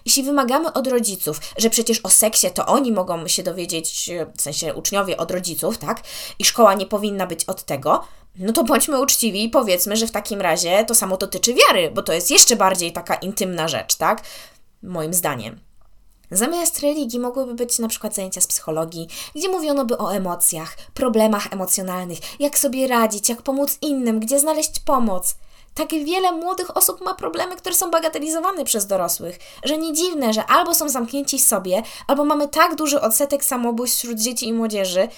Jeśli 0.04 0.22
wymagamy 0.22 0.72
od 0.72 0.86
rodziców, 0.86 1.40
że 1.58 1.70
przecież 1.70 2.00
o 2.02 2.10
seksie 2.10 2.50
to 2.54 2.66
oni 2.66 2.92
mogą 2.92 3.28
się 3.28 3.42
dowiedzieć, 3.42 4.10
w 4.36 4.42
sensie 4.42 4.74
uczniowie 4.74 5.16
od 5.16 5.30
rodziców, 5.30 5.78
tak? 5.78 6.02
I 6.38 6.44
szkoła 6.44 6.74
nie 6.74 6.86
powinna 6.86 7.26
być 7.26 7.44
od 7.44 7.62
tego, 7.62 8.04
no 8.38 8.52
to 8.52 8.64
bądźmy 8.64 9.00
uczciwi 9.00 9.44
i 9.44 9.48
powiedzmy, 9.48 9.96
że 9.96 10.06
w 10.06 10.10
takim 10.10 10.40
razie 10.40 10.84
to 10.84 10.94
samo 10.94 11.16
dotyczy 11.16 11.54
wiary, 11.54 11.90
bo 11.90 12.02
to 12.02 12.12
jest 12.12 12.30
jeszcze 12.30 12.56
bardziej 12.56 12.92
taka 12.92 13.14
intymna 13.14 13.68
rzecz, 13.68 13.94
tak? 13.94 14.22
Moim 14.82 15.14
zdaniem. 15.14 15.60
Zamiast 16.30 16.80
religii 16.80 17.20
mogłyby 17.20 17.54
być 17.54 17.78
na 17.78 17.88
przykład 17.88 18.14
zajęcia 18.14 18.40
z 18.40 18.46
psychologii, 18.46 19.08
gdzie 19.34 19.48
mówiono 19.48 19.84
by 19.84 19.98
o 19.98 20.14
emocjach, 20.14 20.76
problemach 20.94 21.52
emocjonalnych, 21.52 22.18
jak 22.40 22.58
sobie 22.58 22.88
radzić, 22.88 23.28
jak 23.28 23.42
pomóc 23.42 23.78
innym, 23.82 24.20
gdzie 24.20 24.40
znaleźć 24.40 24.80
pomoc. 24.80 25.36
Tak 25.76 25.90
wiele 25.90 26.32
młodych 26.32 26.76
osób 26.76 27.00
ma 27.00 27.14
problemy, 27.14 27.56
które 27.56 27.74
są 27.74 27.90
bagatelizowane 27.90 28.64
przez 28.64 28.86
dorosłych, 28.86 29.38
że 29.64 29.78
nie 29.78 29.92
dziwne, 29.92 30.32
że 30.32 30.46
albo 30.46 30.74
są 30.74 30.88
zamknięci 30.88 31.38
sobie, 31.38 31.82
albo 32.06 32.24
mamy 32.24 32.48
tak 32.48 32.74
duży 32.74 33.00
odsetek 33.00 33.44
samobójstw 33.44 33.98
wśród 33.98 34.18
dzieci 34.18 34.48
i 34.48 34.52
młodzieży, 34.52 35.08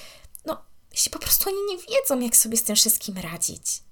no, 0.45 0.63
jeśli 0.93 1.11
po 1.11 1.19
prostu 1.19 1.51
oni 1.51 1.59
nie 1.71 1.77
wiedzą, 1.77 2.21
jak 2.21 2.37
sobie 2.37 2.57
z 2.57 2.65
tym 2.65 2.77
wszystkim 2.77 3.15
radzić. 3.33 3.83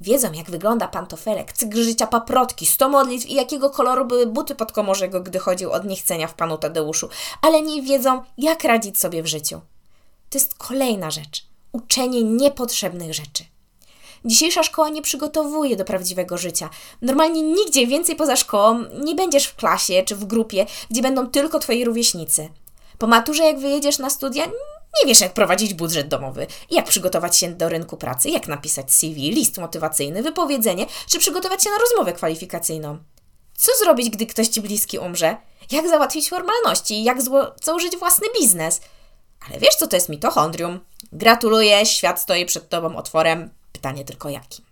Wiedzą, 0.00 0.32
jak 0.32 0.50
wygląda 0.50 0.88
pantofelek, 0.88 1.52
cykl 1.52 1.82
życia 1.82 2.06
paprotki, 2.06 2.66
sto 2.66 2.88
modlitw 2.88 3.26
i 3.26 3.34
jakiego 3.34 3.70
koloru 3.70 4.04
były 4.04 4.26
buty 4.26 4.54
pod 4.54 4.72
komorzego, 4.72 5.20
gdy 5.20 5.38
chodził 5.38 5.72
od 5.72 5.84
niechcenia 5.84 6.26
w 6.26 6.34
Panu 6.34 6.58
Tadeuszu, 6.58 7.08
ale 7.42 7.62
nie 7.62 7.82
wiedzą, 7.82 8.22
jak 8.38 8.64
radzić 8.64 8.98
sobie 8.98 9.22
w 9.22 9.26
życiu. 9.26 9.60
To 10.30 10.38
jest 10.38 10.54
kolejna 10.54 11.10
rzecz. 11.10 11.46
Uczenie 11.72 12.22
niepotrzebnych 12.22 13.14
rzeczy. 13.14 13.53
Dzisiejsza 14.24 14.62
szkoła 14.62 14.88
nie 14.88 15.02
przygotowuje 15.02 15.76
do 15.76 15.84
prawdziwego 15.84 16.38
życia. 16.38 16.70
Normalnie 17.02 17.42
nigdzie 17.42 17.86
więcej 17.86 18.16
poza 18.16 18.36
szkołą 18.36 18.84
nie 19.04 19.14
będziesz 19.14 19.46
w 19.46 19.56
klasie 19.56 20.02
czy 20.06 20.16
w 20.16 20.24
grupie, 20.24 20.66
gdzie 20.90 21.02
będą 21.02 21.26
tylko 21.26 21.58
twoi 21.58 21.84
rówieśnicy. 21.84 22.48
Po 22.98 23.06
maturze, 23.06 23.44
jak 23.44 23.58
wyjedziesz 23.58 23.98
na 23.98 24.10
studia, 24.10 24.46
nie 24.46 25.06
wiesz, 25.06 25.20
jak 25.20 25.34
prowadzić 25.34 25.74
budżet 25.74 26.08
domowy, 26.08 26.46
jak 26.70 26.84
przygotować 26.84 27.36
się 27.38 27.48
do 27.48 27.68
rynku 27.68 27.96
pracy, 27.96 28.30
jak 28.30 28.48
napisać 28.48 28.92
CV, 28.92 29.30
list 29.30 29.58
motywacyjny, 29.58 30.22
wypowiedzenie, 30.22 30.86
czy 31.08 31.18
przygotować 31.18 31.64
się 31.64 31.70
na 31.70 31.78
rozmowę 31.78 32.12
kwalifikacyjną. 32.12 32.98
Co 33.56 33.72
zrobić, 33.84 34.10
gdy 34.10 34.26
ktoś 34.26 34.48
ci 34.48 34.60
bliski 34.60 34.98
umrze? 34.98 35.36
Jak 35.70 35.88
załatwić 35.88 36.28
formalności? 36.28 37.04
Jak 37.04 37.18
założyć 37.62 37.96
własny 37.98 38.26
biznes? 38.40 38.80
Ale 39.48 39.58
wiesz, 39.60 39.74
co 39.74 39.86
to 39.86 39.96
jest 39.96 40.08
mitochondrium? 40.08 40.80
Gratuluję, 41.12 41.86
świat 41.86 42.20
stoi 42.20 42.46
przed 42.46 42.68
tobą 42.68 42.96
otworem. 42.96 43.50
Pytanie 43.74 44.04
tylko 44.04 44.28
jakim. 44.28 44.64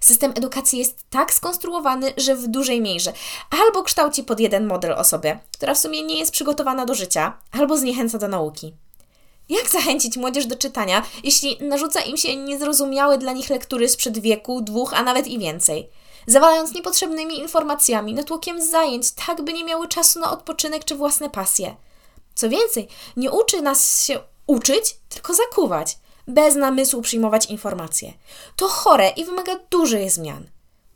System 0.00 0.32
edukacji 0.36 0.78
jest 0.78 1.04
tak 1.10 1.34
skonstruowany, 1.34 2.12
że 2.16 2.36
w 2.36 2.48
dużej 2.48 2.80
mierze 2.80 3.12
albo 3.50 3.82
kształci 3.82 4.24
pod 4.24 4.40
jeden 4.40 4.66
model 4.66 4.92
osobę, 4.92 5.38
która 5.54 5.74
w 5.74 5.78
sumie 5.78 6.02
nie 6.02 6.18
jest 6.18 6.32
przygotowana 6.32 6.86
do 6.86 6.94
życia, 6.94 7.38
albo 7.52 7.76
zniechęca 7.76 8.18
do 8.18 8.28
nauki. 8.28 8.74
Jak 9.48 9.70
zachęcić 9.70 10.16
młodzież 10.16 10.46
do 10.46 10.56
czytania, 10.56 11.02
jeśli 11.24 11.58
narzuca 11.60 12.00
im 12.00 12.16
się 12.16 12.36
niezrozumiałe 12.36 13.18
dla 13.18 13.32
nich 13.32 13.50
lektury 13.50 13.88
sprzed 13.88 14.18
wieku, 14.18 14.60
dwóch, 14.60 14.94
a 14.94 15.02
nawet 15.02 15.26
i 15.26 15.38
więcej? 15.38 15.88
Zawalając 16.26 16.74
niepotrzebnymi 16.74 17.38
informacjami, 17.38 18.14
natłokiem 18.14 18.62
zajęć, 18.62 19.10
tak 19.26 19.42
by 19.42 19.52
nie 19.52 19.64
miały 19.64 19.88
czasu 19.88 20.20
na 20.20 20.30
odpoczynek 20.30 20.84
czy 20.84 20.94
własne 20.94 21.30
pasje. 21.30 21.76
Co 22.34 22.48
więcej, 22.48 22.88
nie 23.16 23.30
uczy 23.30 23.62
nas 23.62 24.04
się 24.04 24.20
uczyć, 24.46 24.96
tylko 25.08 25.34
zakuwać 25.34 25.98
bez 26.26 26.54
namysłu 26.54 27.02
przyjmować 27.02 27.46
informacje. 27.46 28.12
To 28.56 28.68
chore 28.68 29.08
i 29.08 29.24
wymaga 29.24 29.52
dużych 29.70 30.10
zmian. 30.10 30.46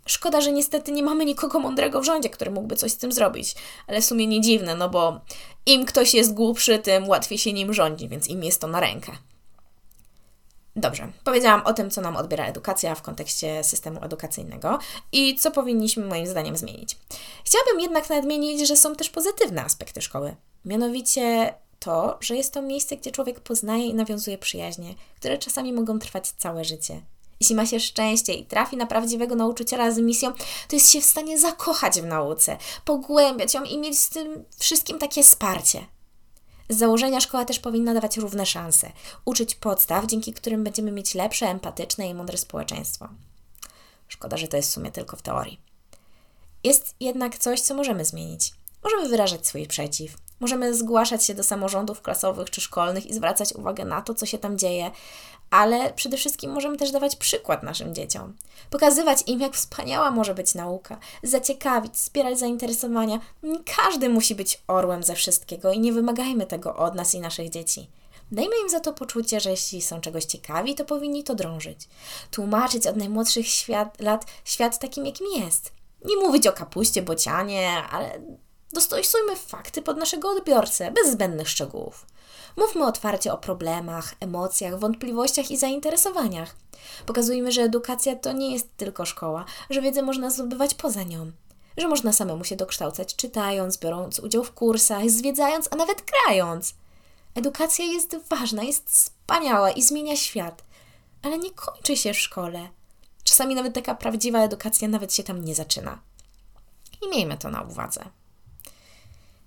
Szkoda, 0.07 0.41
że 0.41 0.53
niestety 0.53 0.93
nie 0.93 1.03
mamy 1.03 1.25
nikogo 1.25 1.59
mądrego 1.59 2.01
w 2.01 2.05
rządzie, 2.05 2.31
który 2.31 2.51
mógłby 2.51 2.77
coś 2.77 2.93
z 2.93 2.97
tym 2.97 3.13
zrobić. 3.13 3.55
Ale 3.87 4.01
w 4.01 4.05
sumie 4.05 4.27
nie 4.27 4.41
dziwne, 4.41 4.75
no 4.75 4.89
bo 4.89 5.21
im 5.67 5.87
ktoś 5.87 6.15
jest 6.15 6.35
głupszy, 6.35 6.79
tym 6.79 7.09
łatwiej 7.09 7.39
się 7.39 7.53
nim 7.53 7.75
rządzi, 7.75 8.09
więc 8.09 8.29
im 8.29 8.45
jest 8.45 8.61
to 8.61 8.67
na 8.67 8.81
rękę. 8.81 9.13
Dobrze, 10.77 11.13
powiedziałam 11.25 11.63
o 11.65 11.73
tym, 11.73 11.91
co 11.91 12.01
nam 12.01 12.17
odbiera 12.17 12.47
edukacja 12.47 12.95
w 12.95 13.03
kontekście 13.03 13.65
systemu 13.65 14.05
edukacyjnego 14.05 14.79
i 15.13 15.37
co 15.37 15.51
powinniśmy 15.51 16.07
moim 16.07 16.27
zdaniem 16.27 16.57
zmienić. 16.57 16.97
Chciałabym 17.45 17.81
jednak 17.81 18.11
nadmienić, 18.11 18.69
że 18.69 18.77
są 18.77 18.97
też 18.97 19.11
pozytywne 19.11 19.65
aspekty 19.65 20.03
szkoły. 20.03 20.37
Mianowicie 20.65 21.55
to, 21.81 22.19
że 22.21 22.37
jest 22.37 22.55
to 22.55 22.63
miejsce, 22.63 22.97
gdzie 22.97 23.11
człowiek 23.11 23.41
poznaje 23.41 23.87
i 23.87 23.95
nawiązuje 23.95 24.39
przyjaźnie, 24.39 24.95
które 25.17 25.39
czasami 25.39 25.73
mogą 25.73 25.99
trwać 25.99 26.29
całe 26.29 26.65
życie. 26.65 27.03
Jeśli 27.41 27.57
ma 27.57 27.67
się 27.67 27.81
szczęście 27.81 28.35
i 28.35 28.47
trafi 28.47 28.77
na 28.77 28.87
prawdziwego 28.87 29.35
nauczyciela 29.35 29.91
z 29.91 29.99
misją, 29.99 30.33
to 30.69 30.77
jest 30.77 30.91
się 30.91 31.01
w 31.01 31.05
stanie 31.05 31.39
zakochać 31.39 32.01
w 32.01 32.05
nauce, 32.05 32.57
pogłębiać 32.85 33.55
ją 33.55 33.65
i 33.65 33.79
mieć 33.79 33.99
z 33.99 34.09
tym 34.09 34.45
wszystkim 34.59 34.99
takie 34.99 35.23
wsparcie. 35.23 35.87
Z 36.69 36.79
założenia 36.79 37.21
szkoła 37.21 37.45
też 37.45 37.59
powinna 37.59 37.95
dawać 37.95 38.17
równe 38.17 38.47
szanse, 38.47 38.93
uczyć 39.25 39.55
podstaw, 39.55 40.07
dzięki 40.07 40.33
którym 40.33 40.65
będziemy 40.65 40.93
mieć 40.93 41.15
lepsze, 41.15 41.47
empatyczne 41.47 42.09
i 42.09 42.15
mądre 42.15 42.39
społeczeństwo. 42.39 43.09
Szkoda, 44.09 44.37
że 44.37 44.49
to 44.49 44.57
jest 44.57 44.71
w 44.71 44.73
sumie 44.73 44.91
tylko 44.91 45.17
w 45.17 45.23
teorii. 45.23 45.61
Jest 46.65 46.95
jednak 47.01 47.39
coś, 47.39 47.61
co 47.61 47.75
możemy 47.75 48.05
zmienić. 48.05 48.53
Możemy 48.85 49.09
wyrażać 49.09 49.47
swój 49.47 49.67
przeciw, 49.67 50.17
Możemy 50.41 50.75
zgłaszać 50.75 51.25
się 51.25 51.35
do 51.35 51.43
samorządów 51.43 52.03
klasowych 52.03 52.51
czy 52.51 52.61
szkolnych 52.61 53.07
i 53.07 53.15
zwracać 53.15 53.53
uwagę 53.53 53.85
na 53.85 54.03
to, 54.03 54.15
co 54.15 54.27
się 54.27 54.39
tam 54.39 54.59
dzieje, 54.59 54.91
ale 55.51 55.93
przede 55.93 56.17
wszystkim 56.17 56.53
możemy 56.53 56.77
też 56.77 56.91
dawać 56.91 57.17
przykład 57.17 57.63
naszym 57.63 57.95
dzieciom. 57.95 58.37
Pokazywać 58.71 59.23
im, 59.27 59.41
jak 59.41 59.55
wspaniała 59.55 60.11
może 60.11 60.35
być 60.35 60.55
nauka, 60.55 60.99
zaciekawić, 61.23 61.95
wspierać 61.95 62.39
zainteresowania. 62.39 63.19
Nie 63.43 63.59
każdy 63.77 64.09
musi 64.09 64.35
być 64.35 64.63
orłem 64.67 65.03
ze 65.03 65.15
wszystkiego 65.15 65.73
i 65.73 65.81
nie 65.81 65.93
wymagajmy 65.93 66.47
tego 66.47 66.77
od 66.77 66.95
nas 66.95 67.15
i 67.15 67.21
naszych 67.21 67.51
dzieci. 67.51 67.91
Dajmy 68.33 68.55
im 68.63 68.69
za 68.69 68.81
to 68.81 68.93
poczucie, 68.93 69.41
że 69.41 69.51
jeśli 69.51 69.83
są 69.83 70.01
czegoś 70.01 70.25
ciekawi, 70.25 70.75
to 70.75 70.85
powinni 70.85 71.25
to 71.25 71.35
drążyć. 71.35 71.89
Tłumaczyć 72.31 72.87
od 72.87 72.97
najmłodszych 72.97 73.49
świat, 73.49 74.01
lat 74.01 74.27
świat 74.45 74.79
takim, 74.79 75.07
jakim 75.07 75.27
jest. 75.27 75.73
Nie 76.05 76.17
mówić 76.17 76.47
o 76.47 76.53
kapuście, 76.53 77.03
bocianie, 77.03 77.83
ale 77.91 78.21
Dostosujmy 78.73 79.37
fakty 79.37 79.83
pod 79.83 79.97
naszego 79.97 80.31
odbiorcę, 80.31 80.91
bez 80.91 81.13
zbędnych 81.13 81.49
szczegółów. 81.49 82.07
Mówmy 82.57 82.87
otwarcie 82.87 83.33
o 83.33 83.39
problemach, 83.39 84.15
emocjach, 84.21 84.79
wątpliwościach 84.79 85.51
i 85.51 85.57
zainteresowaniach. 85.57 86.57
Pokazujmy, 87.07 87.53
że 87.53 87.63
edukacja 87.63 88.17
to 88.17 88.33
nie 88.33 88.53
jest 88.53 88.77
tylko 88.77 89.05
szkoła, 89.05 89.45
że 89.71 89.83
wiedzę 89.83 90.03
można 90.03 90.31
zdobywać 90.31 90.75
poza 90.75 91.03
nią, 91.03 91.33
że 91.77 91.89
można 91.89 92.13
samemu 92.13 92.45
się 92.45 92.57
dokształcać 92.57 93.17
czytając, 93.17 93.79
biorąc 93.79 94.19
udział 94.19 94.45
w 94.45 94.53
kursach, 94.53 95.11
zwiedzając, 95.11 95.69
a 95.71 95.77
nawet 95.77 96.03
grając. 96.11 96.75
Edukacja 97.35 97.85
jest 97.85 98.17
ważna, 98.29 98.63
jest 98.63 98.91
wspaniała 98.91 99.71
i 99.71 99.83
zmienia 99.83 100.17
świat, 100.17 100.65
ale 101.23 101.39
nie 101.39 101.51
kończy 101.51 101.97
się 101.97 102.15
w 102.15 102.19
szkole. 102.19 102.69
Czasami 103.25 103.55
nawet 103.55 103.75
taka 103.75 103.95
prawdziwa 103.95 104.39
edukacja 104.39 104.89
nawet 104.89 105.15
się 105.15 105.23
tam 105.23 105.45
nie 105.45 105.55
zaczyna. 105.55 105.99
I 107.03 107.09
miejmy 107.09 107.39
to 107.39 107.51
na 107.51 107.63
uwadze. 107.63 108.20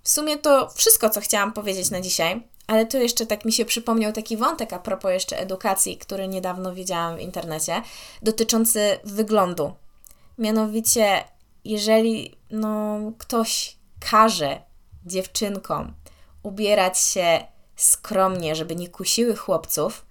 W 0.04 0.10
sumie 0.10 0.38
to 0.38 0.70
wszystko, 0.70 1.10
co 1.10 1.22
chciałam 1.22 1.54
powiedzieć 1.54 1.92
na 1.92 2.02
dzisiaj, 2.02 2.48
ale 2.68 2.86
tu 2.86 2.98
jeszcze 2.98 3.26
tak 3.26 3.46
mi 3.46 3.52
się 3.54 3.66
przypomniał 3.66 4.14
taki 4.14 4.38
wątek 4.38 4.74
a 4.74 4.80
propos 4.80 5.12
jeszcze 5.12 5.40
edukacji, 5.40 5.98
który 5.98 6.28
niedawno 6.28 6.74
widziałam 6.74 7.18
w 7.18 7.22
internecie, 7.22 7.82
dotyczący 8.22 9.00
wyglądu. 9.04 9.74
Mianowicie, 10.38 11.24
jeżeli 11.66 12.38
no, 12.52 12.98
ktoś 13.18 13.78
każe 14.12 14.62
dziewczynkom 15.06 15.94
ubierać 16.44 17.00
się 17.00 17.48
skromnie, 17.76 18.56
żeby 18.56 18.76
nie 18.76 18.90
kusiły 18.90 19.36
chłopców, 19.36 20.06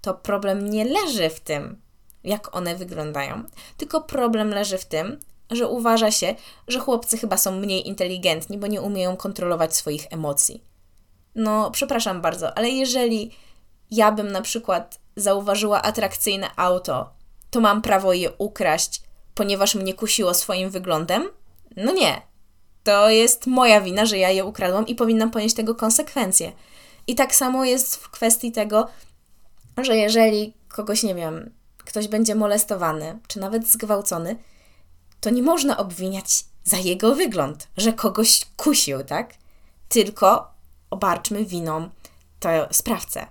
to 0.00 0.14
problem 0.14 0.70
nie 0.70 0.84
leży 0.84 1.30
w 1.30 1.40
tym, 1.40 1.80
jak 2.24 2.56
one 2.56 2.76
wyglądają, 2.76 3.44
tylko 3.76 4.00
problem 4.00 4.50
leży 4.50 4.78
w 4.78 4.84
tym, 4.84 5.20
że 5.50 5.68
uważa 5.68 6.10
się, 6.10 6.34
że 6.68 6.78
chłopcy 6.78 7.18
chyba 7.18 7.36
są 7.36 7.52
mniej 7.52 7.88
inteligentni, 7.88 8.58
bo 8.58 8.66
nie 8.66 8.80
umieją 8.80 9.16
kontrolować 9.16 9.76
swoich 9.76 10.06
emocji. 10.10 10.64
No, 11.34 11.70
przepraszam 11.70 12.20
bardzo, 12.20 12.58
ale 12.58 12.70
jeżeli 12.70 13.30
ja 13.90 14.12
bym 14.12 14.32
na 14.32 14.42
przykład 14.42 15.00
zauważyła 15.16 15.82
atrakcyjne 15.82 16.50
auto 16.56 17.16
to 17.50 17.60
mam 17.60 17.82
prawo 17.82 18.12
je 18.12 18.32
ukraść, 18.38 19.02
ponieważ 19.34 19.74
mnie 19.74 19.94
kusiło 19.94 20.34
swoim 20.34 20.70
wyglądem? 20.70 21.28
No 21.76 21.92
nie. 21.92 22.22
To 22.84 23.10
jest 23.10 23.46
moja 23.46 23.80
wina, 23.80 24.06
że 24.06 24.18
ja 24.18 24.30
je 24.30 24.44
ukradłam 24.44 24.86
i 24.86 24.94
powinnam 24.94 25.30
ponieść 25.30 25.54
tego 25.54 25.74
konsekwencje. 25.74 26.52
I 27.06 27.14
tak 27.14 27.34
samo 27.34 27.64
jest 27.64 27.96
w 27.96 28.10
kwestii 28.10 28.52
tego, 28.52 28.88
że 29.82 29.96
jeżeli 29.96 30.52
kogoś, 30.68 31.02
nie 31.02 31.14
wiem, 31.14 31.50
ktoś 31.78 32.08
będzie 32.08 32.34
molestowany, 32.34 33.18
czy 33.28 33.40
nawet 33.40 33.66
zgwałcony, 33.66 34.36
to 35.20 35.30
nie 35.30 35.42
można 35.42 35.76
obwiniać 35.76 36.44
za 36.64 36.76
jego 36.76 37.14
wygląd, 37.14 37.68
że 37.76 37.92
kogoś 37.92 38.40
kusił, 38.56 39.04
tak? 39.04 39.34
Tylko 39.88 40.50
obarczmy 40.90 41.44
winą 41.44 41.90
to 42.40 42.48
sprawcę. 42.72 43.26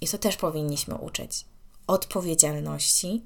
I 0.00 0.08
to 0.08 0.18
też 0.18 0.36
powinniśmy 0.36 0.94
uczyć. 0.94 1.44
Odpowiedzialności 1.86 3.24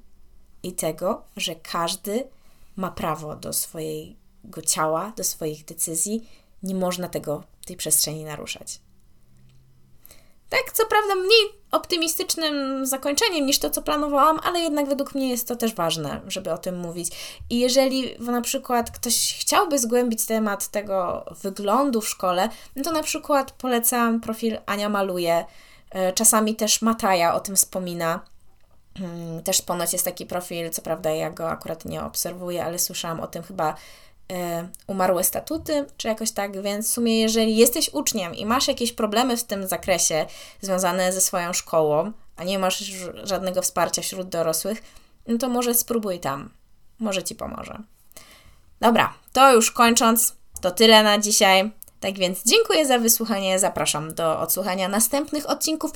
i 0.63 0.73
tego, 0.73 1.23
że 1.37 1.55
każdy 1.55 2.27
ma 2.75 2.91
prawo 2.91 3.35
do 3.35 3.53
swojego 3.53 4.61
ciała, 4.65 5.13
do 5.17 5.23
swoich 5.23 5.65
decyzji. 5.65 6.29
Nie 6.63 6.75
można 6.75 7.07
tego, 7.07 7.43
tej 7.65 7.75
przestrzeni 7.75 8.23
naruszać. 8.23 8.79
Tak, 10.49 10.71
co 10.73 10.85
prawda 10.85 11.15
mniej 11.15 11.59
optymistycznym 11.71 12.85
zakończeniem 12.85 13.45
niż 13.45 13.59
to, 13.59 13.69
co 13.69 13.81
planowałam, 13.81 14.39
ale 14.43 14.59
jednak 14.59 14.89
według 14.89 15.15
mnie 15.15 15.29
jest 15.29 15.47
to 15.47 15.55
też 15.55 15.73
ważne, 15.73 16.21
żeby 16.27 16.51
o 16.51 16.57
tym 16.57 16.77
mówić. 16.77 17.11
I 17.49 17.59
jeżeli 17.59 18.15
na 18.19 18.41
przykład 18.41 18.91
ktoś 18.91 19.37
chciałby 19.39 19.79
zgłębić 19.79 20.25
temat 20.25 20.67
tego 20.67 21.25
wyglądu 21.41 22.01
w 22.01 22.09
szkole, 22.09 22.49
no 22.75 22.83
to 22.83 22.91
na 22.91 23.03
przykład 23.03 23.51
polecam 23.51 24.21
profil 24.21 24.57
Ania 24.65 24.89
Maluje. 24.89 25.45
E, 25.91 26.13
czasami 26.13 26.55
też 26.55 26.81
Mataja 26.81 27.33
o 27.33 27.39
tym 27.39 27.55
wspomina. 27.55 28.19
Mm, 28.99 29.43
też 29.43 29.61
ponoć 29.61 29.93
jest 29.93 30.05
taki 30.05 30.25
profil, 30.25 30.69
co 30.69 30.81
prawda 30.81 31.11
ja 31.11 31.29
go 31.31 31.49
akurat 31.49 31.85
nie 31.85 32.03
obserwuję, 32.03 32.65
ale 32.65 32.79
słyszałam 32.79 33.19
o 33.19 33.27
tym 33.27 33.43
chyba 33.43 33.75
umarłe 34.87 35.23
statuty, 35.23 35.85
czy 35.97 36.07
jakoś 36.07 36.31
tak, 36.31 36.61
więc 36.61 36.89
w 36.89 36.93
sumie 36.93 37.21
jeżeli 37.21 37.57
jesteś 37.57 37.89
uczniem 37.93 38.35
i 38.35 38.45
masz 38.45 38.67
jakieś 38.67 38.93
problemy 38.93 39.37
w 39.37 39.43
tym 39.43 39.67
zakresie 39.67 40.25
związane 40.61 41.13
ze 41.13 41.21
swoją 41.21 41.53
szkołą, 41.53 42.11
a 42.35 42.43
nie 42.43 42.59
masz 42.59 42.91
żadnego 43.23 43.61
wsparcia 43.61 44.01
wśród 44.01 44.29
dorosłych, 44.29 44.83
no 45.27 45.37
to 45.37 45.49
może 45.49 45.73
spróbuj 45.73 46.19
tam. 46.19 46.49
Może 46.99 47.23
Ci 47.23 47.35
pomoże. 47.35 47.79
Dobra, 48.81 49.13
to 49.33 49.53
już 49.53 49.71
kończąc, 49.71 50.35
to 50.61 50.71
tyle 50.71 51.03
na 51.03 51.17
dzisiaj. 51.17 51.71
Tak 51.99 52.17
więc 52.17 52.43
dziękuję 52.45 52.85
za 52.85 52.99
wysłuchanie, 52.99 53.59
zapraszam 53.59 54.13
do 54.13 54.39
odsłuchania 54.39 54.87
następnych 54.87 55.49
odcinków 55.49 55.91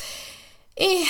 i 0.77 1.05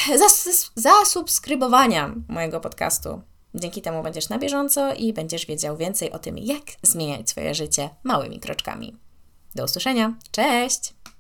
zasubskrybowania 0.76 2.16
mojego 2.28 2.60
podcastu. 2.60 3.22
Dzięki 3.56 3.82
temu 3.82 4.04
będziesz 4.04 4.30
na 4.30 4.40
bieżąco 4.40 4.94
i 4.94 5.14
będziesz 5.14 5.46
wiedział 5.46 5.78
więcej 5.78 6.12
o 6.12 6.20
tym, 6.20 6.38
jak 6.38 6.64
zmieniać 6.82 7.30
swoje 7.30 7.56
życie 7.56 7.90
małymi 8.04 8.40
kroczkami. 8.40 8.98
Do 9.56 9.64
usłyszenia. 9.64 10.14
Cześć! 10.32 10.94